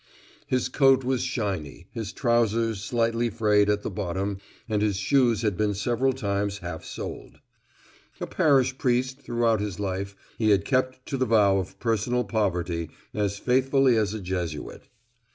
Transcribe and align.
His 0.47 0.67
coat 0.67 1.03
was 1.03 1.21
shiny, 1.21 1.85
his 1.91 2.11
trousers 2.11 2.83
slightly 2.83 3.29
frayed 3.29 3.69
at 3.69 3.83
the 3.83 3.91
bottom, 3.91 4.39
and 4.67 4.81
his 4.81 4.97
shoes 4.97 5.43
had 5.43 5.55
been 5.55 5.75
several 5.75 6.11
times 6.11 6.57
half 6.57 6.83
soled. 6.83 7.37
A 8.19 8.25
parish 8.25 8.79
priest, 8.79 9.19
throughout 9.21 9.59
his 9.59 9.79
life 9.79 10.15
he 10.39 10.49
had 10.49 10.65
kept 10.65 11.05
to 11.05 11.17
the 11.17 11.27
vow 11.27 11.59
of 11.59 11.77
personal 11.79 12.23
poverty 12.23 12.89
as 13.13 13.37
faithfully 13.37 13.95
as 13.95 14.15
a 14.15 14.19
Jesuit. 14.19 14.87